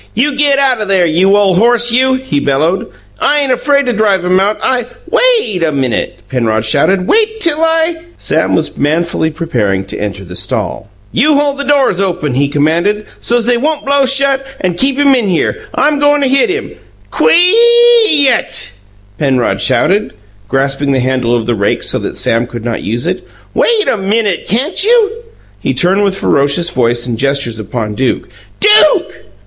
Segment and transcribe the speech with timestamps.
[0.15, 2.87] "You get out o' there, you ole horse, you!" he bellowed.
[3.19, 4.57] "I ain't afraid to drive him out.
[4.63, 7.07] I" "WAIT a minute!" Penrod shouted.
[7.07, 10.89] "Wait till I" Sam was manfully preparing to enter the stall.
[11.11, 15.13] "You hold the doors open," he commanded, "so's they won't blow shut and keep him
[15.13, 15.67] in here.
[15.75, 16.71] I'm goin' to hit him"
[17.11, 18.71] "Quee YUT!"
[19.19, 20.13] Penrod shouted,
[20.47, 23.27] grasping the handle of the rake so that Sam could not use it.
[23.53, 25.11] "Wait a MINUTE, can't you?"
[25.59, 28.27] He turned with ferocious voice and gestures upon Duke.
[28.59, 29.25] "DUKE!"